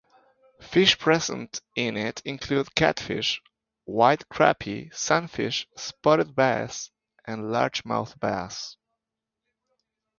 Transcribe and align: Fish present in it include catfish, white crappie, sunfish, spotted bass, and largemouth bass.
Fish 0.61 0.97
present 0.97 1.61
in 1.75 1.95
it 1.95 2.23
include 2.25 2.73
catfish, 2.73 3.39
white 3.85 4.27
crappie, 4.29 4.91
sunfish, 4.91 5.67
spotted 5.77 6.35
bass, 6.35 6.89
and 7.27 7.43
largemouth 7.53 8.19
bass. 8.19 8.77